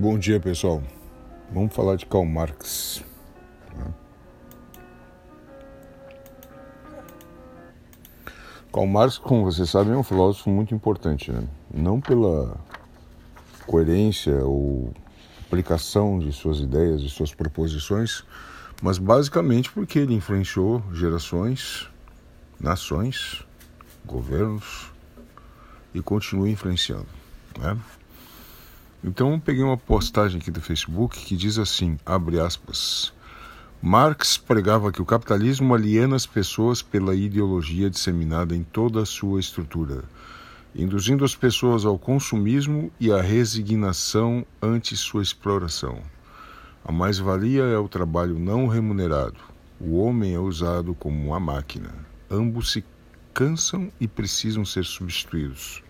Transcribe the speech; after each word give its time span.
Bom 0.00 0.16
dia, 0.16 0.38
pessoal. 0.38 0.80
Vamos 1.52 1.74
falar 1.74 1.96
de 1.96 2.06
Karl 2.06 2.24
Marx. 2.24 3.02
Né? 3.76 3.92
Karl 8.72 8.86
Marx, 8.86 9.18
como 9.18 9.42
você 9.42 9.66
sabe, 9.66 9.90
é 9.90 9.96
um 9.96 10.04
filósofo 10.04 10.50
muito 10.50 10.72
importante, 10.72 11.32
né? 11.32 11.42
não 11.74 12.00
pela 12.00 12.60
coerência 13.66 14.36
ou 14.44 14.94
aplicação 15.44 16.20
de 16.20 16.32
suas 16.32 16.60
ideias, 16.60 17.02
de 17.02 17.10
suas 17.10 17.34
proposições, 17.34 18.22
mas 18.80 18.98
basicamente 18.98 19.68
porque 19.72 19.98
ele 19.98 20.14
influenciou 20.14 20.80
gerações, 20.92 21.90
nações, 22.60 23.44
governos 24.06 24.92
e 25.92 26.00
continua 26.00 26.48
influenciando. 26.48 27.08
Né? 27.58 27.76
Então 29.02 29.38
peguei 29.38 29.62
uma 29.62 29.76
postagem 29.76 30.40
aqui 30.40 30.50
do 30.50 30.60
Facebook 30.60 31.18
que 31.18 31.36
diz 31.36 31.58
assim, 31.58 31.96
abre 32.04 32.40
aspas, 32.40 33.12
Marx 33.80 34.36
pregava 34.36 34.90
que 34.90 35.00
o 35.00 35.04
capitalismo 35.04 35.72
aliena 35.72 36.16
as 36.16 36.26
pessoas 36.26 36.82
pela 36.82 37.14
ideologia 37.14 37.88
disseminada 37.88 38.56
em 38.56 38.64
toda 38.64 39.02
a 39.02 39.06
sua 39.06 39.38
estrutura, 39.38 40.02
induzindo 40.74 41.24
as 41.24 41.36
pessoas 41.36 41.84
ao 41.84 41.96
consumismo 41.96 42.90
e 42.98 43.12
à 43.12 43.22
resignação 43.22 44.44
ante 44.60 44.96
sua 44.96 45.22
exploração. 45.22 46.02
A 46.84 46.90
mais-valia 46.90 47.62
é 47.62 47.78
o 47.78 47.88
trabalho 47.88 48.36
não 48.36 48.66
remunerado. 48.66 49.38
O 49.80 49.98
homem 49.98 50.34
é 50.34 50.40
usado 50.40 50.92
como 50.92 51.28
uma 51.28 51.38
máquina. 51.38 51.94
Ambos 52.28 52.72
se 52.72 52.84
cansam 53.32 53.92
e 54.00 54.08
precisam 54.08 54.64
ser 54.64 54.84
substituídos. 54.84 55.84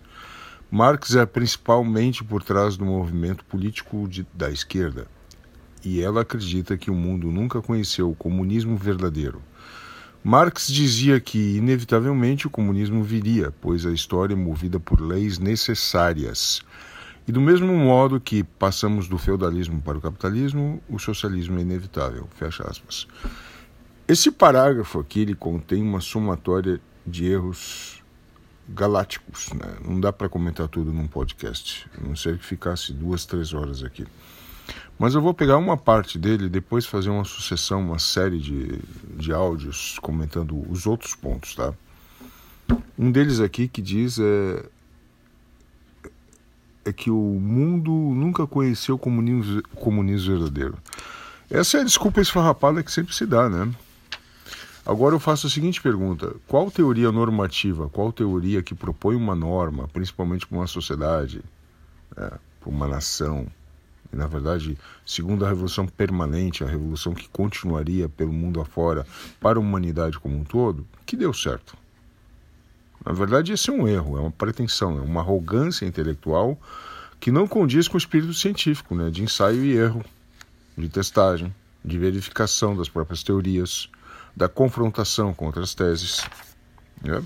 Marx 0.71 1.15
é 1.15 1.25
principalmente 1.25 2.23
por 2.23 2.43
trás 2.43 2.77
do 2.77 2.85
movimento 2.85 3.43
político 3.45 4.07
de, 4.07 4.25
da 4.31 4.51
esquerda, 4.51 5.07
e 5.83 5.99
ela 5.99 6.21
acredita 6.21 6.77
que 6.77 6.91
o 6.91 6.95
mundo 6.95 7.31
nunca 7.31 7.59
conheceu 7.59 8.11
o 8.11 8.15
comunismo 8.15 8.77
verdadeiro. 8.77 9.41
Marx 10.23 10.67
dizia 10.67 11.19
que, 11.19 11.57
inevitavelmente, 11.57 12.45
o 12.45 12.51
comunismo 12.51 13.03
viria, 13.03 13.51
pois 13.59 13.83
a 13.83 13.91
história 13.91 14.33
é 14.33 14.37
movida 14.37 14.79
por 14.79 15.01
leis 15.01 15.39
necessárias. 15.39 16.61
E 17.27 17.31
do 17.31 17.41
mesmo 17.41 17.75
modo 17.75 18.19
que 18.19 18.43
passamos 18.43 19.07
do 19.07 19.17
feudalismo 19.17 19.81
para 19.81 19.97
o 19.97 20.01
capitalismo, 20.01 20.83
o 20.87 20.99
socialismo 20.99 21.57
é 21.57 21.61
inevitável. 21.61 22.27
Fecha 22.35 22.63
aspas. 22.63 23.07
Esse 24.07 24.29
parágrafo 24.29 24.99
aqui 24.99 25.21
ele 25.21 25.33
contém 25.33 25.81
uma 25.81 26.01
somatória 26.01 26.79
de 27.07 27.25
erros 27.25 27.98
galácticos. 28.73 29.51
Né? 29.53 29.77
Não 29.83 29.99
dá 29.99 30.11
para 30.11 30.29
comentar 30.29 30.67
tudo 30.67 30.91
num 30.91 31.07
podcast, 31.07 31.87
a 31.97 32.07
não 32.07 32.15
ser 32.15 32.37
que 32.37 32.45
ficasse 32.45 32.93
duas, 32.93 33.25
três 33.25 33.53
horas 33.53 33.83
aqui. 33.83 34.05
Mas 34.97 35.15
eu 35.15 35.21
vou 35.21 35.33
pegar 35.33 35.57
uma 35.57 35.77
parte 35.77 36.19
dele 36.19 36.45
e 36.45 36.49
depois 36.49 36.85
fazer 36.85 37.09
uma 37.09 37.23
sucessão, 37.23 37.81
uma 37.81 37.99
série 37.99 38.37
de, 38.37 38.79
de 39.15 39.31
áudios 39.31 39.97
comentando 40.01 40.59
os 40.69 40.85
outros 40.85 41.15
pontos, 41.15 41.55
tá? 41.55 41.73
Um 42.97 43.11
deles 43.11 43.39
aqui 43.39 43.67
que 43.67 43.81
diz 43.81 44.19
é, 44.19 44.65
é 46.85 46.93
que 46.93 47.09
o 47.09 47.39
mundo 47.39 47.91
nunca 47.91 48.45
conheceu 48.45 48.95
o 48.95 48.99
comunismo, 48.99 49.63
comunismo 49.75 50.37
verdadeiro. 50.37 50.77
Essa 51.49 51.77
é 51.77 51.81
a 51.81 51.85
desculpa 51.85 52.21
esfarrapada 52.21 52.83
que 52.83 52.91
sempre 52.91 53.15
se 53.15 53.25
dá, 53.25 53.49
né? 53.49 53.71
Agora 54.89 55.13
eu 55.13 55.19
faço 55.19 55.45
a 55.45 55.49
seguinte 55.51 55.79
pergunta: 55.79 56.35
qual 56.47 56.71
teoria 56.71 57.11
normativa, 57.11 57.87
qual 57.87 58.11
teoria 58.11 58.63
que 58.63 58.73
propõe 58.73 59.15
uma 59.15 59.35
norma, 59.35 59.87
principalmente 59.87 60.47
para 60.47 60.57
uma 60.57 60.65
sociedade, 60.65 61.43
né, 62.17 62.31
para 62.59 62.69
uma 62.69 62.87
nação, 62.87 63.45
e 64.11 64.15
na 64.15 64.25
verdade, 64.25 64.75
segundo 65.05 65.45
a 65.45 65.47
revolução 65.47 65.85
permanente, 65.85 66.63
a 66.63 66.67
revolução 66.67 67.13
que 67.13 67.29
continuaria 67.29 68.09
pelo 68.09 68.33
mundo 68.33 68.59
afora 68.59 69.05
para 69.39 69.59
a 69.59 69.61
humanidade 69.61 70.17
como 70.17 70.35
um 70.35 70.43
todo, 70.43 70.87
que 71.05 71.15
deu 71.15 71.35
certo? 71.35 71.77
Na 73.05 73.13
verdade, 73.13 73.53
esse 73.53 73.69
é 73.69 73.73
um 73.73 73.87
erro, 73.87 74.17
é 74.17 74.21
uma 74.21 74.31
pretensão, 74.31 74.97
é 74.97 75.01
uma 75.01 75.21
arrogância 75.21 75.85
intelectual 75.85 76.59
que 77.19 77.31
não 77.31 77.47
condiz 77.47 77.87
com 77.87 77.93
o 77.93 77.99
espírito 77.99 78.33
científico, 78.33 78.95
né, 78.95 79.11
de 79.11 79.21
ensaio 79.21 79.63
e 79.63 79.71
erro, 79.71 80.03
de 80.75 80.89
testagem, 80.89 81.53
de 81.85 81.99
verificação 81.99 82.75
das 82.75 82.89
próprias 82.89 83.21
teorias 83.21 83.87
da 84.39 84.47
confrontação 84.47 85.33
com 85.33 85.47
outras 85.47 85.75
teses. 85.75 86.25
Né? 87.03 87.21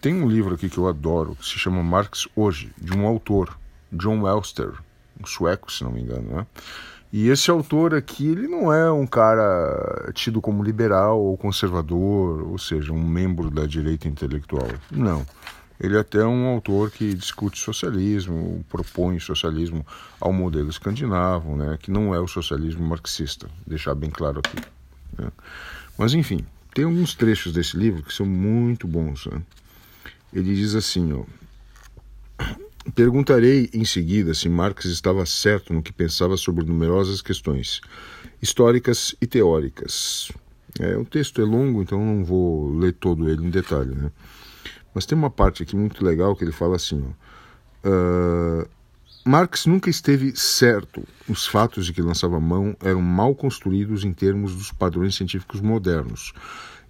Tem 0.00 0.14
um 0.14 0.26
livro 0.26 0.54
aqui 0.54 0.70
que 0.70 0.78
eu 0.78 0.88
adoro, 0.88 1.36
que 1.36 1.44
se 1.44 1.58
chama 1.58 1.82
Marx 1.82 2.26
Hoje, 2.34 2.72
de 2.78 2.96
um 2.96 3.06
autor, 3.06 3.58
John 3.92 4.26
Elster, 4.26 4.72
um 5.22 5.26
sueco, 5.26 5.70
se 5.70 5.84
não 5.84 5.92
me 5.92 6.00
engano. 6.00 6.36
Né? 6.36 6.46
E 7.12 7.28
esse 7.28 7.50
autor 7.50 7.94
aqui, 7.94 8.28
ele 8.28 8.48
não 8.48 8.72
é 8.72 8.90
um 8.90 9.06
cara 9.06 10.10
tido 10.14 10.40
como 10.40 10.64
liberal 10.64 11.20
ou 11.20 11.36
conservador, 11.36 12.48
ou 12.48 12.56
seja, 12.56 12.94
um 12.94 13.06
membro 13.06 13.50
da 13.50 13.66
direita 13.66 14.08
intelectual. 14.08 14.70
Não. 14.90 15.26
Ele 15.78 15.98
é 15.98 16.00
até 16.00 16.24
um 16.24 16.46
autor 16.46 16.90
que 16.90 17.12
discute 17.12 17.60
socialismo, 17.60 18.64
propõe 18.70 19.20
socialismo 19.20 19.86
ao 20.18 20.32
modelo 20.32 20.70
escandinavo, 20.70 21.54
né, 21.56 21.76
que 21.78 21.90
não 21.90 22.14
é 22.14 22.18
o 22.18 22.26
socialismo 22.26 22.86
marxista, 22.86 23.50
deixar 23.66 23.94
bem 23.94 24.08
claro 24.08 24.38
aqui. 24.38 24.56
Né. 25.18 25.30
Mas 25.98 26.14
enfim, 26.14 26.44
tem 26.74 26.84
alguns 26.84 27.14
trechos 27.14 27.52
desse 27.52 27.76
livro 27.76 28.02
que 28.02 28.12
são 28.12 28.26
muito 28.26 28.86
bons. 28.86 29.26
Né? 29.26 29.42
Ele 30.32 30.54
diz 30.54 30.74
assim, 30.74 31.12
ó, 31.12 31.24
Perguntarei 32.94 33.68
em 33.74 33.84
seguida 33.84 34.32
se 34.32 34.48
Marx 34.48 34.84
estava 34.84 35.26
certo 35.26 35.72
no 35.72 35.82
que 35.82 35.92
pensava 35.92 36.36
sobre 36.36 36.64
numerosas 36.64 37.20
questões 37.20 37.80
históricas 38.40 39.14
e 39.20 39.26
teóricas. 39.26 40.30
É, 40.78 40.96
o 40.96 41.04
texto 41.04 41.40
é 41.40 41.44
longo, 41.44 41.82
então 41.82 41.98
não 41.98 42.24
vou 42.24 42.72
ler 42.76 42.92
todo 42.92 43.28
ele 43.28 43.44
em 43.44 43.50
detalhe, 43.50 43.94
né? 43.94 44.10
Mas 44.94 45.04
tem 45.04 45.18
uma 45.18 45.30
parte 45.30 45.62
aqui 45.62 45.74
muito 45.74 46.04
legal 46.04 46.36
que 46.36 46.44
ele 46.44 46.52
fala 46.52 46.76
assim: 46.76 47.02
ó, 47.84 47.88
uh, 47.88 48.68
Marx 49.26 49.66
nunca 49.66 49.90
esteve 49.90 50.36
certo. 50.36 51.02
Os 51.28 51.48
fatos 51.48 51.86
de 51.86 51.92
que 51.92 52.00
lançava 52.00 52.38
mão 52.38 52.76
eram 52.80 53.02
mal 53.02 53.34
construídos 53.34 54.04
em 54.04 54.12
termos 54.12 54.54
dos 54.54 54.70
padrões 54.70 55.16
científicos 55.16 55.60
modernos, 55.60 56.32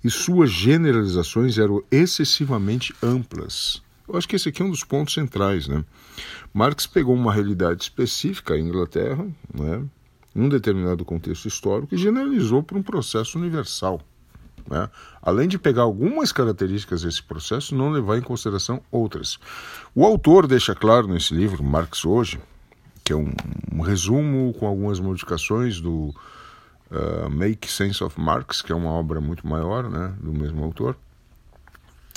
e 0.05 0.11
suas 0.11 0.51
generalizações 0.51 1.57
eram 1.57 1.83
excessivamente 1.91 2.95
amplas. 3.03 3.83
Eu 4.07 4.19
acho 4.19 4.29
que 4.29 4.37
esse 4.37 4.51
aqui 4.51 4.61
é 4.61 4.67
um 4.67 4.71
dos 4.71 4.85
pontos 4.85 5.15
centrais. 5.15 5.67
Né? 5.67 5.83
Marx 6.53 6.87
pegou 6.87 7.15
uma 7.15 7.33
realidade 7.33 7.85
específica, 7.85 8.53
a 8.53 8.61
Inglaterra, 8.61 9.27
né, 9.55 9.83
um 10.35 10.47
determinado 10.51 11.07
contexto 11.07 11.49
histórico, 11.49 11.95
e 11.95 11.99
generalizou 11.99 12.63
para 12.63 12.77
um 12.77 12.83
processo 12.83 13.39
universal. 13.39 14.03
Né? 14.69 14.88
Além 15.22 15.49
de 15.49 15.59
pegar 15.59 15.82
algumas 15.82 16.32
características 16.32 17.03
desse 17.03 17.22
processo, 17.22 17.75
não 17.75 17.91
levar 17.91 18.19
em 18.19 18.22
consideração 18.22 18.82
outras. 18.91 19.38
O 19.94 20.04
autor 20.04 20.47
deixa 20.47 20.75
claro 20.75 21.06
nesse 21.06 21.34
livro, 21.34 21.62
Marx 21.62 22.04
Hoje, 22.04 22.41
que 23.05 23.12
é 23.12 23.16
um, 23.16 23.32
um 23.72 23.81
resumo 23.81 24.53
com 24.55 24.66
algumas 24.66 24.99
modificações 24.99 25.81
do 25.81 26.15
uh, 26.91 27.31
Make 27.31 27.71
Sense 27.71 28.03
of 28.03 28.21
Marx, 28.21 28.62
que 28.62 28.72
é 28.72 28.75
uma 28.75 28.91
obra 28.91 29.21
muito 29.21 29.47
maior, 29.47 29.88
né, 29.88 30.15
do 30.21 30.32
mesmo 30.32 30.65
autor. 30.65 30.97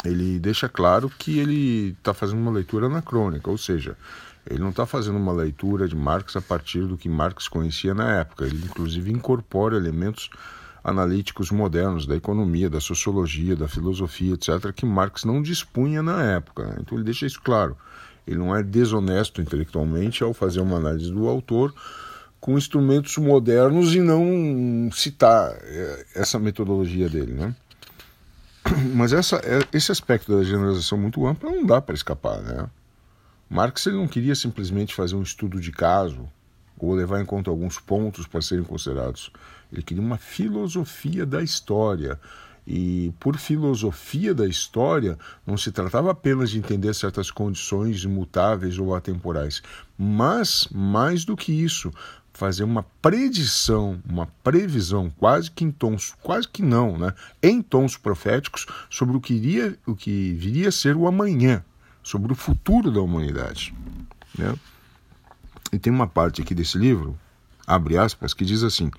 Ele 0.03 0.39
deixa 0.39 0.69
claro 0.69 1.09
que 1.09 1.39
ele 1.39 1.89
está 1.99 2.13
fazendo 2.13 2.39
uma 2.39 2.51
leitura 2.51 2.87
anacrônica, 2.87 3.51
ou 3.51 3.57
seja, 3.57 3.97
ele 4.49 4.59
não 4.59 4.69
está 4.69 4.85
fazendo 4.85 5.17
uma 5.17 5.33
leitura 5.33 5.87
de 5.87 5.95
Marx 5.95 6.35
a 6.35 6.41
partir 6.41 6.87
do 6.87 6.97
que 6.97 7.09
Marx 7.09 7.47
conhecia 7.47 7.93
na 7.93 8.19
época. 8.19 8.45
Ele, 8.45 8.63
inclusive, 8.63 9.11
incorpora 9.11 9.75
elementos 9.75 10.29
analíticos 10.83 11.51
modernos 11.51 12.05
da 12.05 12.15
economia, 12.15 12.69
da 12.69 12.79
sociologia, 12.79 13.55
da 13.55 13.67
filosofia, 13.67 14.33
etc., 14.33 14.71
que 14.73 14.85
Marx 14.85 15.23
não 15.23 15.41
dispunha 15.41 16.01
na 16.01 16.23
época. 16.23 16.65
Né? 16.65 16.77
Então 16.79 16.97
ele 16.97 17.05
deixa 17.05 17.25
isso 17.25 17.41
claro. 17.41 17.77
Ele 18.25 18.37
não 18.37 18.55
é 18.55 18.61
desonesto 18.61 19.41
intelectualmente 19.41 20.23
ao 20.23 20.33
fazer 20.33 20.61
uma 20.61 20.77
análise 20.77 21.11
do 21.11 21.27
autor 21.27 21.73
com 22.39 22.57
instrumentos 22.57 23.17
modernos 23.17 23.93
e 23.93 23.99
não 23.99 24.89
citar 24.93 25.51
é, 25.61 26.05
essa 26.15 26.39
metodologia 26.39 27.09
dele, 27.09 27.33
né? 27.33 27.55
Mas 28.95 29.11
essa, 29.13 29.37
é, 29.37 29.59
esse 29.73 29.91
aspecto 29.91 30.35
da 30.35 30.43
generalização 30.43 30.97
muito 30.97 31.25
ampla 31.25 31.51
não 31.51 31.65
dá 31.65 31.81
para 31.81 31.95
escapar, 31.95 32.39
né? 32.41 32.69
Marx 33.49 33.85
ele 33.87 33.97
não 33.97 34.07
queria 34.07 34.35
simplesmente 34.35 34.93
fazer 34.93 35.15
um 35.15 35.23
estudo 35.23 35.59
de 35.59 35.71
caso 35.71 36.29
ou 36.87 36.93
levar 36.93 37.21
em 37.21 37.25
conta 37.25 37.49
alguns 37.49 37.79
pontos 37.79 38.27
para 38.27 38.41
serem 38.41 38.63
considerados. 38.63 39.31
Ele 39.71 39.81
queria 39.81 40.03
uma 40.03 40.17
filosofia 40.17 41.25
da 41.25 41.43
história. 41.43 42.19
E 42.67 43.11
por 43.19 43.35
filosofia 43.37 44.33
da 44.33 44.45
história, 44.45 45.17
não 45.45 45.57
se 45.57 45.71
tratava 45.71 46.11
apenas 46.11 46.51
de 46.51 46.59
entender 46.59 46.93
certas 46.93 47.31
condições 47.31 48.03
imutáveis 48.03 48.77
ou 48.77 48.93
atemporais, 48.93 49.63
mas, 49.97 50.67
mais 50.71 51.25
do 51.25 51.35
que 51.35 51.51
isso, 51.51 51.91
fazer 52.39 52.63
uma 52.63 52.83
predição, 53.01 54.01
uma 54.07 54.27
previsão, 54.43 55.09
quase 55.09 55.51
que 55.51 55.65
em 55.65 55.71
tons, 55.71 56.15
quase 56.21 56.47
que 56.47 56.61
não, 56.61 56.97
né? 56.97 57.13
em 57.41 57.61
tons 57.61 57.97
proféticos, 57.97 58.65
sobre 58.89 59.17
o 59.17 59.19
que, 59.19 59.33
iria, 59.33 59.77
o 59.85 59.95
que 59.95 60.33
viria 60.33 60.69
a 60.69 60.71
ser 60.71 60.95
o 60.95 61.05
amanhã, 61.05 61.63
sobre 62.01 62.31
o 62.31 62.35
futuro 62.35 62.91
da 62.91 63.01
humanidade. 63.01 63.73
Né? 64.37 64.55
E 65.71 65.77
tem 65.77 65.91
uma 65.93 66.07
parte 66.07 66.41
aqui 66.41 66.55
desse 66.55 66.77
livro, 66.77 67.17
abre 67.65 67.97
aspas, 67.97 68.33
que 68.33 68.43
diz 68.43 68.63
assim: 68.63 68.89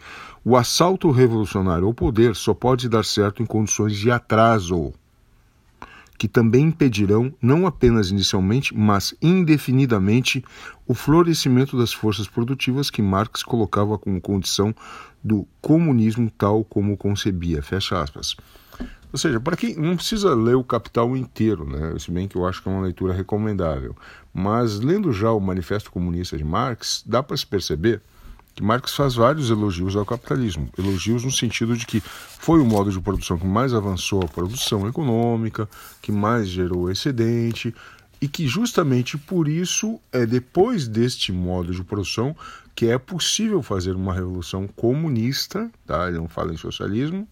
o 0.45 0.57
assalto 0.57 1.11
revolucionário 1.11 1.87
ao 1.87 1.95
poder 1.95 2.37
só 2.37 2.55
pode 2.55 2.89
dar 2.89 3.05
certo 3.05 3.43
em 3.43 3.47
condições 3.47 3.97
de 3.97 4.11
atraso, 4.11 4.93
que 6.17 6.29
também 6.29 6.67
impedirão, 6.67 7.35
não 7.41 7.67
apenas 7.67 8.11
inicialmente, 8.11 8.77
mas 8.77 9.15
indefinidamente, 9.21 10.45
o 10.87 10.95
florescimento 10.95 11.77
das 11.77 11.93
forças 11.93 12.29
produtivas 12.29 12.91
que 12.91 13.03
Marx 13.03 13.43
colocava 13.43 13.99
como 13.99 14.21
condição 14.21 14.75
do 15.25 15.47
comunismo 15.61 16.31
tal 16.31 16.63
como 16.63 16.97
concebia. 16.97 17.63
Fecha 17.63 18.01
aspas. 18.01 18.37
Ou 19.13 19.19
seja, 19.19 19.41
para 19.41 19.57
quem 19.57 19.75
não 19.77 19.97
precisa 19.97 20.35
ler 20.35 20.55
o 20.55 20.65
Capital 20.65 21.17
inteiro, 21.17 21.65
né? 21.69 21.99
se 21.99 22.11
bem 22.11 22.29
que 22.29 22.37
eu 22.37 22.47
acho 22.47 22.63
que 22.63 22.69
é 22.69 22.73
uma 22.73 22.83
leitura 22.83 23.13
recomendável, 23.13 23.97
mas 24.33 24.79
lendo 24.79 25.13
já 25.13 25.33
o 25.33 25.41
Manifesto 25.41 25.91
Comunista 25.91 26.37
de 26.37 26.45
Marx, 26.45 27.03
dá 27.05 27.23
para 27.23 27.37
se 27.37 27.47
perceber 27.47 28.01
que 28.55 28.63
Marx 28.63 28.95
faz 28.95 29.15
vários 29.15 29.51
elogios 29.51 29.97
ao 29.97 30.05
capitalismo. 30.05 30.69
Elogios 30.79 31.25
no 31.25 31.31
sentido 31.31 31.77
de 31.77 31.87
que 31.87 32.01
foi 32.01 32.61
o 32.61 32.65
modo 32.65 32.91
de 32.91 33.01
produção 33.01 33.39
que 33.39 33.47
mais 33.47 33.75
avançou 33.75 34.23
a 34.23 34.29
produção 34.29 34.87
econômica, 34.89 35.69
que 36.01 36.13
mais 36.13 36.49
gerou 36.49 36.91
excedente, 36.91 37.75
e 38.21 38.29
que 38.29 38.47
justamente 38.47 39.17
por 39.17 39.49
isso 39.49 39.99
é 40.13 40.27
depois 40.27 40.87
deste 40.87 41.33
modo 41.33 41.73
de 41.73 41.83
produção 41.83 42.37
que 42.75 42.87
é 42.87 42.99
possível 42.99 43.63
fazer 43.63 43.97
uma 43.97 44.15
revolução 44.15 44.67
comunista, 44.69 45.71
tá? 45.87 46.09
Ele 46.09 46.19
não 46.19 46.29
fala 46.29 46.53
em 46.53 46.57
socialismo, 46.57 47.27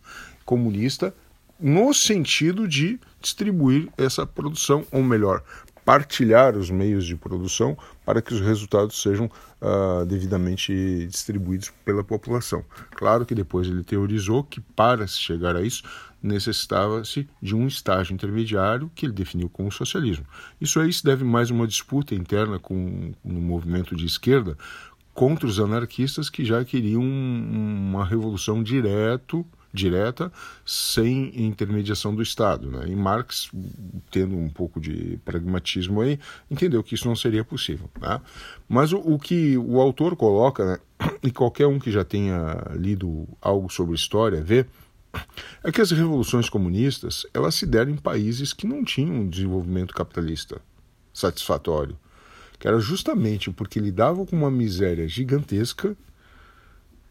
comunista 0.44 1.14
no 1.60 1.93
sentido 1.93 2.69
de 2.69 3.00
distribuir 3.20 3.88
essa 3.96 4.26
produção, 4.26 4.84
ou 4.93 5.02
melhor, 5.02 5.43
partilhar 5.88 6.55
os 6.55 6.69
meios 6.69 7.06
de 7.06 7.16
produção 7.16 7.75
para 8.05 8.20
que 8.20 8.34
os 8.34 8.40
resultados 8.40 9.00
sejam 9.00 9.25
uh, 9.26 10.05
devidamente 10.05 11.06
distribuídos 11.06 11.72
pela 11.82 12.05
população. 12.05 12.62
Claro 12.90 13.25
que 13.25 13.34
depois 13.34 13.66
ele 13.66 13.82
teorizou 13.82 14.44
que 14.44 14.60
para 14.60 15.06
se 15.06 15.19
chegar 15.19 15.56
a 15.56 15.62
isso 15.62 15.82
necessitava-se 16.22 17.26
de 17.40 17.55
um 17.56 17.66
estágio 17.66 18.12
intermediário 18.12 18.90
que 18.94 19.06
ele 19.06 19.14
definiu 19.14 19.49
como 19.49 19.72
socialismo. 19.72 20.26
Isso 20.60 20.78
aí 20.78 20.93
se 20.93 21.02
deve 21.02 21.25
mais 21.25 21.50
uma 21.50 21.66
disputa 21.66 22.14
interna 22.14 22.58
com 22.58 23.14
no 23.25 23.40
movimento 23.40 23.96
de 23.96 24.05
esquerda 24.05 24.58
contra 25.14 25.46
os 25.46 25.58
anarquistas 25.58 26.28
que 26.28 26.44
já 26.44 26.62
queriam 26.66 27.02
uma 27.02 28.05
revolução 28.05 28.62
direto 28.62 29.43
direta 29.73 30.32
sem 30.65 31.32
intermediação 31.41 32.15
do 32.15 32.23
Estado. 32.23 32.70
Né? 32.70 32.88
E 32.88 32.97
Marx, 32.97 33.50
tendo 34.11 34.37
um 34.37 34.49
pouco 34.49 34.81
de 34.81 35.19
pragmatismo 35.25 36.00
aí, 36.00 36.19
entendeu 36.50 36.82
que 36.82 36.94
isso 36.94 37.09
não 37.09 37.17
seria 37.17 37.44
possível. 37.44 37.91
Né? 38.00 38.20
Mas 38.69 38.93
o, 38.93 38.99
o, 38.99 39.19
que 39.19 39.56
o 39.59 39.81
autor 39.81 40.17
coloca, 40.17 40.65
né, 40.65 40.79
e 41.23 41.31
qualquer 41.31 41.67
um 41.67 41.79
que 41.79 41.91
já 41.91 42.05
tenha 42.05 42.56
lido 42.75 43.29
algo 43.41 43.70
sobre 43.70 43.94
história 43.94 44.43
vê, 44.43 44.67
é 45.62 45.70
que 45.70 45.81
as 45.81 45.91
revoluções 45.91 46.49
comunistas 46.49 47.26
elas 47.35 47.55
se 47.55 47.67
deram 47.67 47.93
em 47.93 47.97
países 47.97 48.53
que 48.53 48.67
não 48.67 48.85
tinham 48.85 49.17
um 49.17 49.29
desenvolvimento 49.29 49.94
capitalista 49.94 50.61
satisfatório, 51.12 51.99
que 52.59 52.67
era 52.67 52.79
justamente 52.81 53.50
porque 53.50 53.79
lidavam 53.79 54.25
com 54.25 54.37
uma 54.37 54.50
miséria 54.50 55.09
gigantesca 55.09 55.97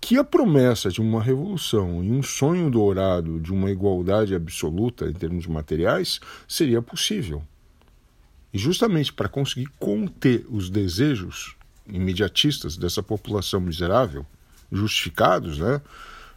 que 0.07 0.17
a 0.17 0.23
promessa 0.23 0.89
de 0.89 1.01
uma 1.01 1.21
revolução 1.21 2.01
e 2.01 2.09
um 2.09 2.23
sonho 2.23 2.71
dourado 2.71 3.41
de 3.41 3.51
uma 3.51 3.69
igualdade 3.69 4.33
absoluta 4.33 5.05
em 5.05 5.11
termos 5.11 5.45
materiais 5.45 6.21
seria 6.47 6.81
possível. 6.81 7.43
E 8.53 8.57
justamente 8.57 9.11
para 9.11 9.27
conseguir 9.27 9.67
conter 9.77 10.45
os 10.49 10.69
desejos 10.69 11.57
imediatistas 11.85 12.77
dessa 12.77 13.03
população 13.03 13.59
miserável, 13.59 14.25
justificados, 14.71 15.57
né? 15.57 15.81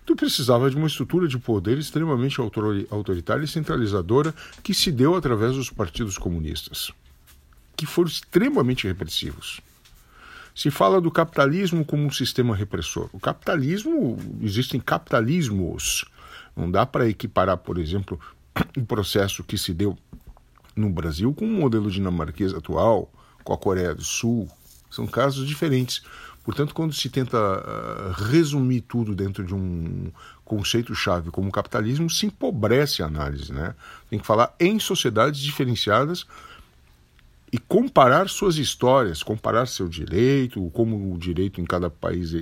Tu 0.04 0.16
precisava 0.16 0.68
de 0.68 0.74
uma 0.74 0.88
estrutura 0.88 1.28
de 1.28 1.38
poder 1.38 1.78
extremamente 1.78 2.40
autoritária 2.90 3.44
e 3.44 3.46
centralizadora 3.46 4.34
que 4.64 4.74
se 4.74 4.90
deu 4.90 5.14
através 5.14 5.54
dos 5.54 5.70
partidos 5.70 6.18
comunistas, 6.18 6.90
que 7.76 7.86
foram 7.86 8.08
extremamente 8.08 8.88
repressivos. 8.88 9.60
Se 10.54 10.70
fala 10.70 11.00
do 11.00 11.10
capitalismo 11.10 11.84
como 11.84 12.04
um 12.04 12.10
sistema 12.10 12.54
repressor. 12.54 13.08
O 13.12 13.20
capitalismo, 13.20 14.16
existem 14.42 14.80
capitalismos. 14.80 16.04
Não 16.56 16.70
dá 16.70 16.84
para 16.84 17.08
equiparar, 17.08 17.56
por 17.58 17.78
exemplo, 17.78 18.18
o 18.76 18.84
processo 18.84 19.44
que 19.44 19.56
se 19.56 19.72
deu 19.72 19.96
no 20.74 20.90
Brasil 20.90 21.32
com 21.32 21.44
o 21.44 21.48
modelo 21.48 21.90
dinamarquês 21.90 22.52
atual, 22.54 23.10
com 23.44 23.52
a 23.52 23.58
Coreia 23.58 23.94
do 23.94 24.04
Sul. 24.04 24.48
São 24.90 25.06
casos 25.06 25.46
diferentes. 25.46 26.02
Portanto, 26.44 26.74
quando 26.74 26.92
se 26.92 27.08
tenta 27.08 27.36
uh, 27.38 28.12
resumir 28.30 28.80
tudo 28.80 29.14
dentro 29.14 29.44
de 29.44 29.54
um 29.54 30.10
conceito-chave 30.44 31.30
como 31.30 31.52
capitalismo, 31.52 32.08
se 32.10 32.26
empobrece 32.26 33.02
a 33.02 33.06
análise. 33.06 33.52
Né? 33.52 33.74
Tem 34.08 34.18
que 34.18 34.26
falar 34.26 34.54
em 34.58 34.78
sociedades 34.80 35.40
diferenciadas 35.40 36.26
e 37.52 37.58
comparar 37.58 38.28
suas 38.28 38.56
histórias, 38.56 39.22
comparar 39.22 39.66
seu 39.66 39.88
direito, 39.88 40.70
como 40.70 41.12
o 41.12 41.18
direito 41.18 41.60
em 41.60 41.64
cada 41.64 41.90
país, 41.90 42.32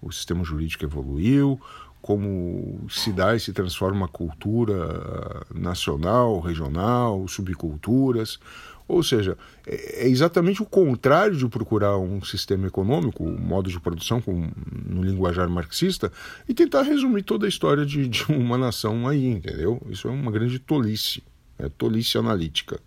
o 0.00 0.10
sistema 0.10 0.42
jurídico 0.42 0.84
evoluiu, 0.84 1.60
como 2.00 2.86
se 2.88 3.12
dá 3.12 3.34
e 3.36 3.40
se 3.40 3.52
transforma 3.52 4.06
a 4.06 4.08
cultura 4.08 5.44
nacional, 5.54 6.40
regional, 6.40 7.26
subculturas. 7.28 8.38
Ou 8.86 9.02
seja, 9.02 9.36
é, 9.66 10.06
é 10.06 10.08
exatamente 10.08 10.62
o 10.62 10.66
contrário 10.66 11.36
de 11.36 11.46
procurar 11.46 11.98
um 11.98 12.22
sistema 12.24 12.66
econômico, 12.66 13.22
um 13.22 13.38
modo 13.38 13.68
de 13.68 13.78
produção 13.78 14.20
com, 14.20 14.50
no 14.86 15.02
linguajar 15.02 15.48
marxista, 15.50 16.10
e 16.48 16.54
tentar 16.54 16.82
resumir 16.82 17.22
toda 17.22 17.44
a 17.44 17.48
história 17.48 17.84
de, 17.84 18.08
de 18.08 18.24
uma 18.32 18.56
nação 18.56 19.06
aí, 19.06 19.26
entendeu? 19.26 19.80
Isso 19.90 20.08
é 20.08 20.10
uma 20.10 20.32
grande 20.32 20.58
tolice, 20.58 21.22
é 21.58 21.68
tolice 21.68 22.16
analítica. 22.16 22.80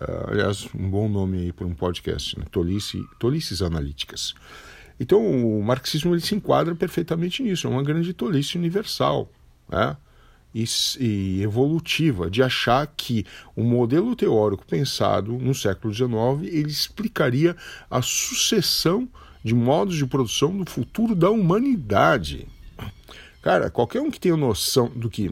Uh, 0.00 0.30
aliás, 0.30 0.68
um 0.74 0.90
bom 0.90 1.08
nome 1.08 1.38
aí 1.38 1.52
para 1.52 1.66
um 1.66 1.74
podcast, 1.74 2.38
né? 2.38 2.44
Tolice, 2.50 3.02
Tolices 3.18 3.62
Analíticas. 3.62 4.34
Então, 5.00 5.20
o 5.22 5.62
marxismo 5.62 6.14
ele 6.14 6.20
se 6.20 6.34
enquadra 6.34 6.74
perfeitamente 6.74 7.42
nisso, 7.42 7.66
é 7.66 7.70
uma 7.70 7.82
grande 7.82 8.12
tolice 8.12 8.56
universal 8.56 9.30
né? 9.68 9.96
e, 10.54 10.64
e 10.98 11.42
evolutiva, 11.42 12.30
de 12.30 12.42
achar 12.42 12.86
que 12.86 13.24
o 13.54 13.62
modelo 13.62 14.16
teórico 14.16 14.66
pensado 14.66 15.32
no 15.32 15.54
século 15.54 15.92
XIX 15.92 16.08
ele 16.44 16.70
explicaria 16.70 17.54
a 17.90 18.00
sucessão 18.00 19.08
de 19.44 19.54
modos 19.54 19.96
de 19.96 20.06
produção 20.06 20.56
do 20.56 20.68
futuro 20.68 21.14
da 21.14 21.30
humanidade. 21.30 22.48
Cara, 23.42 23.70
qualquer 23.70 24.00
um 24.00 24.10
que 24.10 24.18
tenha 24.18 24.36
noção 24.36 24.88
do 24.88 25.08
que 25.08 25.30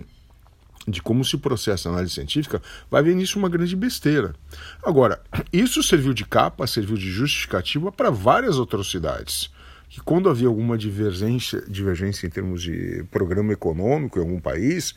de 0.86 1.02
como 1.02 1.24
se 1.24 1.38
processa 1.38 1.88
a 1.88 1.92
análise 1.92 2.14
científica, 2.14 2.60
vai 2.90 3.02
ver 3.02 3.14
nisso 3.14 3.38
uma 3.38 3.48
grande 3.48 3.74
besteira. 3.74 4.34
Agora, 4.82 5.20
isso 5.52 5.82
serviu 5.82 6.12
de 6.12 6.24
capa, 6.24 6.66
serviu 6.66 6.96
de 6.96 7.10
justificativa 7.10 7.90
para 7.90 8.10
várias 8.10 8.58
atrocidades. 8.58 9.52
Que 9.88 10.00
quando 10.00 10.28
havia 10.28 10.48
alguma 10.48 10.76
divergência, 10.76 11.62
divergência 11.68 12.26
em 12.26 12.30
termos 12.30 12.62
de 12.62 13.04
programa 13.12 13.52
econômico 13.52 14.18
em 14.18 14.22
algum 14.22 14.40
país, 14.40 14.94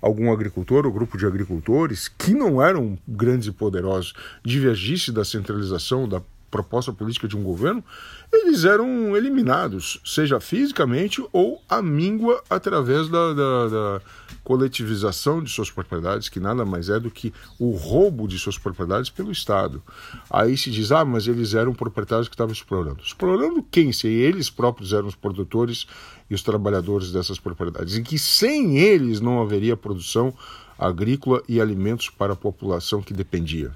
algum 0.00 0.32
agricultor 0.32 0.86
ou 0.86 0.92
grupo 0.92 1.18
de 1.18 1.26
agricultores 1.26 2.06
que 2.06 2.32
não 2.32 2.62
eram 2.62 2.96
grandes 3.06 3.48
e 3.48 3.52
poderosos 3.52 4.14
divergisse 4.44 5.10
da 5.10 5.24
centralização 5.24 6.08
da 6.08 6.22
proposta 6.52 6.92
política 6.92 7.26
de 7.26 7.34
um 7.34 7.42
governo, 7.42 7.82
eles 8.30 8.64
eram 8.64 9.16
eliminados, 9.16 10.00
seja 10.04 10.38
fisicamente 10.38 11.24
ou 11.32 11.60
à 11.66 11.80
míngua 11.80 12.44
através 12.48 13.08
da, 13.08 13.32
da, 13.32 13.68
da, 13.68 14.00
coletivização 14.44 15.42
de 15.42 15.50
suas 15.50 15.70
propriedades, 15.70 16.28
que 16.28 16.38
nada 16.38 16.64
mais 16.64 16.90
é 16.90 17.00
do 17.00 17.10
que 17.10 17.32
o 17.58 17.70
roubo 17.70 18.28
de 18.28 18.38
suas 18.38 18.58
propriedades 18.58 19.08
pelo 19.08 19.32
Estado. 19.32 19.82
Aí 20.28 20.56
se 20.56 20.70
diz, 20.70 20.92
ah, 20.92 21.04
mas 21.04 21.26
eles 21.26 21.54
eram 21.54 21.72
proprietários 21.72 22.28
que 22.28 22.34
estavam 22.34 22.52
explorando. 22.52 23.02
Explorando 23.02 23.64
quem? 23.70 23.92
Se 23.92 24.08
eles 24.08 24.50
próprios 24.50 24.92
eram 24.92 25.06
os 25.06 25.14
produtores 25.14 25.86
e 26.28 26.34
os 26.34 26.42
trabalhadores 26.42 27.12
dessas 27.12 27.38
propriedades, 27.38 27.96
em 27.96 28.02
que 28.02 28.18
sem 28.18 28.78
eles 28.78 29.20
não 29.20 29.40
haveria 29.40 29.76
produção 29.76 30.34
agrícola 30.78 31.42
e 31.48 31.60
alimentos 31.60 32.10
para 32.10 32.34
a 32.34 32.36
população 32.36 33.00
que 33.00 33.14
dependia. 33.14 33.72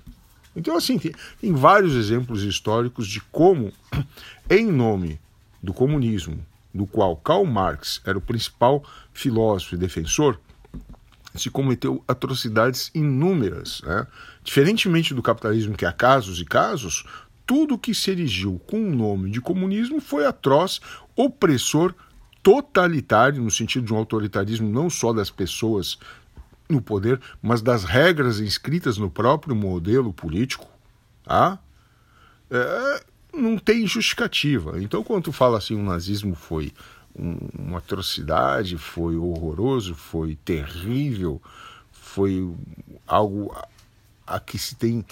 Então, 0.56 0.76
assim, 0.76 0.98
tem, 0.98 1.12
tem 1.40 1.52
vários 1.52 1.94
exemplos 1.94 2.42
históricos 2.42 3.06
de 3.06 3.20
como, 3.20 3.72
em 4.48 4.66
nome 4.66 5.20
do 5.62 5.74
comunismo, 5.74 6.44
do 6.72 6.86
qual 6.86 7.16
Karl 7.16 7.44
Marx 7.44 8.00
era 8.04 8.16
o 8.16 8.20
principal 8.20 8.82
filósofo 9.12 9.74
e 9.74 9.78
defensor, 9.78 10.40
se 11.34 11.50
cometeu 11.50 12.02
atrocidades 12.08 12.90
inúmeras. 12.94 13.82
Né? 13.82 14.06
Diferentemente 14.42 15.14
do 15.14 15.22
capitalismo, 15.22 15.76
que 15.76 15.84
há 15.84 15.92
casos 15.92 16.40
e 16.40 16.44
casos, 16.44 17.04
tudo 17.46 17.78
que 17.78 17.94
se 17.94 18.10
erigiu 18.10 18.60
com 18.66 18.78
o 18.78 18.94
nome 18.94 19.30
de 19.30 19.40
comunismo 19.40 20.00
foi 20.00 20.26
atroz, 20.26 20.80
opressor, 21.14 21.94
totalitário, 22.42 23.42
no 23.42 23.50
sentido 23.50 23.86
de 23.86 23.92
um 23.92 23.96
autoritarismo 23.96 24.68
não 24.68 24.88
só 24.88 25.12
das 25.12 25.30
pessoas 25.30 25.98
no 26.68 26.80
poder, 26.80 27.20
mas 27.40 27.62
das 27.62 27.84
regras 27.84 28.40
inscritas 28.40 28.98
no 28.98 29.10
próprio 29.10 29.54
modelo 29.54 30.12
político, 30.12 30.66
tá? 31.24 31.58
É, 32.50 33.04
não 33.32 33.58
tem 33.58 33.86
justificativa. 33.86 34.80
Então, 34.82 35.02
quando 35.04 35.24
tu 35.24 35.32
fala 35.32 35.58
assim, 35.58 35.74
o 35.74 35.82
nazismo 35.82 36.34
foi 36.34 36.72
um, 37.14 37.38
uma 37.58 37.78
atrocidade, 37.78 38.78
foi 38.78 39.16
horroroso, 39.16 39.94
foi 39.94 40.36
terrível, 40.44 41.40
foi 41.92 42.50
algo 43.06 43.52
a, 43.54 44.36
a 44.36 44.40
que 44.40 44.58
se 44.58 44.74
tem 44.74 45.04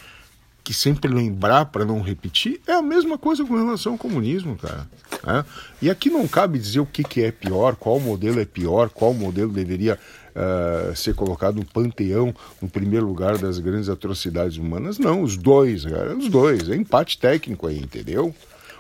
que 0.65 0.73
sempre 0.73 1.13
lembrar 1.13 1.67
para 1.67 1.85
não 1.85 2.01
repetir, 2.01 2.59
é 2.67 2.73
a 2.73 2.81
mesma 2.81 3.19
coisa 3.19 3.45
com 3.45 3.55
relação 3.55 3.93
ao 3.93 3.99
comunismo, 3.99 4.57
cara. 4.57 4.89
Né? 5.23 5.45
E 5.83 5.91
aqui 5.91 6.09
não 6.09 6.27
cabe 6.27 6.59
dizer 6.59 6.81
o 6.81 6.87
que, 6.87 7.05
que 7.05 7.23
é 7.23 7.31
pior, 7.31 7.77
qual 7.77 8.01
modelo 8.01 8.41
é 8.41 8.47
pior, 8.47 8.89
qual 8.89 9.13
modelo 9.13 9.53
deveria 9.53 9.99
uh, 10.35 10.97
ser 10.97 11.15
colocado 11.15 11.57
no 11.57 11.67
panteão, 11.67 12.35
no 12.63 12.69
primeiro 12.69 13.07
lugar 13.07 13.37
das 13.37 13.59
grandes 13.59 13.91
atrocidades 13.91 14.57
humanas. 14.57 14.99
Não, 14.99 15.23
os 15.23 15.37
dois, 15.37 15.85
cara, 15.85 16.17
os 16.17 16.31
dois. 16.31 16.71
É 16.71 16.75
empate 16.75 17.19
técnico 17.19 17.67
aí, 17.67 17.79
entendeu? 17.79 18.35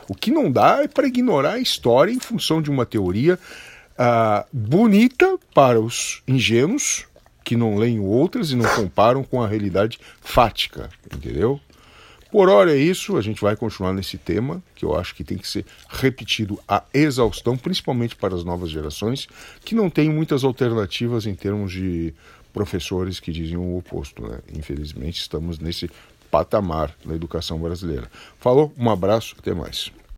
O 0.09 0.15
que 0.15 0.31
não 0.31 0.51
dá 0.51 0.83
é 0.83 0.89
para 0.89 1.07
ignorar 1.07 1.53
a 1.53 1.61
história 1.61 2.11
em 2.13 2.21
função 2.21 2.63
de 2.63 2.71
uma 2.71 2.87
teoria 2.87 3.39
uh, 3.99 4.47
bonita 4.51 5.39
para 5.55 5.79
os 5.79 6.23
ingênuos, 6.27 7.05
que 7.45 7.57
não 7.57 7.77
leem 7.77 8.01
outras 8.01 8.51
e 8.51 8.57
não 8.57 8.69
comparam 8.75 9.23
com 9.23 9.43
a 9.43 9.47
realidade 9.47 10.01
fática, 10.21 10.89
entendeu? 11.15 11.61
Por 12.35 12.49
hora 12.49 12.75
é 12.75 12.77
isso, 12.77 13.17
a 13.17 13.23
gente 13.23 13.41
vai 13.41 13.55
continuar 13.55 13.93
nesse 13.93 14.19
tema, 14.19 14.61
que 14.75 14.85
eu 14.85 14.97
acho 14.97 15.15
que 15.15 15.23
tem 15.23 15.39
que 15.39 15.47
ser 15.47 15.65
repetido 15.89 16.59
a 16.67 16.83
exaustão, 16.93 17.57
principalmente 17.57 18.17
para 18.17 18.35
as 18.35 18.43
novas 18.43 18.71
gerações, 18.71 19.29
que 19.65 19.73
não 19.73 19.89
têm 19.89 20.11
muitas 20.11 20.43
alternativas 20.43 21.27
em 21.27 21.35
termos 21.37 21.71
de 21.71 22.13
professores 22.53 23.21
que 23.21 23.31
dizem 23.31 23.57
o 23.57 23.77
oposto. 23.77 24.27
Né? 24.27 24.41
Infelizmente, 24.53 25.21
estamos 25.21 25.61
nesse 25.61 25.89
patamar 26.29 26.93
na 27.05 27.15
educação 27.15 27.61
brasileira. 27.61 28.11
Falou, 28.41 28.73
um 28.77 28.91
abraço, 28.91 29.37
até 29.39 29.55
mais. 29.55 29.93